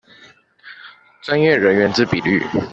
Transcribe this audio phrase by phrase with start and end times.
[1.23, 2.43] 專業人員之比率